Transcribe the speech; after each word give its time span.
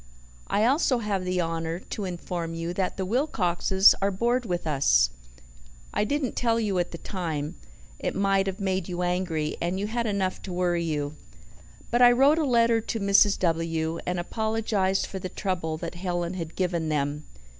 "I 0.47 0.65
also 0.65 0.97
have 0.97 1.25
the 1.25 1.39
honour 1.41 1.77
to 1.77 2.05
inform 2.05 2.55
you 2.55 2.73
that 2.73 2.97
the 2.97 3.05
Wilcoxes 3.05 3.93
are 4.01 4.09
bored 4.09 4.47
with 4.47 4.65
us. 4.65 5.11
I 5.93 6.05
didn't 6.05 6.35
tell 6.35 6.59
you 6.59 6.79
at 6.79 6.89
the 6.89 6.97
time 6.97 7.53
it 7.99 8.15
might 8.15 8.47
have 8.47 8.59
made 8.59 8.89
you 8.89 9.03
angry, 9.03 9.57
and 9.61 9.79
you 9.79 9.85
had 9.85 10.07
enough 10.07 10.41
to 10.41 10.53
worry 10.53 10.83
you 10.83 11.17
but 11.91 12.01
I 12.01 12.11
wrote 12.13 12.39
a 12.39 12.45
letter 12.45 12.81
to 12.81 12.99
Mrs. 12.99 13.37
W., 13.37 13.99
and 14.07 14.19
apologized 14.19 15.05
for 15.05 15.19
the 15.19 15.29
trouble 15.29 15.77
that 15.77 15.93
Helen 15.93 16.33
had 16.33 16.55
given 16.55 16.89
them. 16.89 17.25